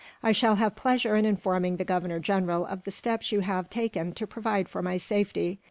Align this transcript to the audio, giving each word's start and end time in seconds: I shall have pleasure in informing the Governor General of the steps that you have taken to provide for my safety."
I 0.23 0.31
shall 0.31 0.55
have 0.55 0.73
pleasure 0.75 1.15
in 1.15 1.25
informing 1.25 1.77
the 1.77 1.85
Governor 1.85 2.17
General 2.19 2.65
of 2.65 2.85
the 2.85 2.89
steps 2.91 3.29
that 3.29 3.35
you 3.35 3.41
have 3.41 3.69
taken 3.69 4.13
to 4.13 4.25
provide 4.25 4.67
for 4.67 4.81
my 4.81 4.97
safety." 4.97 5.59